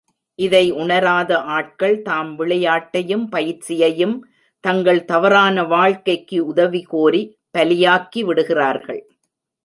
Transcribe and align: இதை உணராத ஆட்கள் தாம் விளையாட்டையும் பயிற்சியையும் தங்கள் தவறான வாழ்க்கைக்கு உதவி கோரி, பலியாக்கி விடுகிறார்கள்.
இதை 0.39 0.71
உணராத 0.71 1.31
ஆட்கள் 1.39 2.01
தாம் 2.01 2.39
விளையாட்டையும் 2.39 3.25
பயிற்சியையும் 3.31 4.15
தங்கள் 4.63 5.01
தவறான 5.05 5.63
வாழ்க்கைக்கு 5.63 6.45
உதவி 6.45 6.81
கோரி, 6.83 7.21
பலியாக்கி 7.57 8.19
விடுகிறார்கள். 8.19 9.01